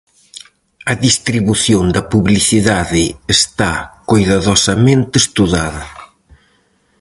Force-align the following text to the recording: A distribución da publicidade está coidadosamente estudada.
A 0.91 0.93
distribución 1.07 1.83
da 1.95 2.03
publicidade 2.13 3.03
está 3.37 3.71
coidadosamente 4.09 5.15
estudada. 5.23 5.83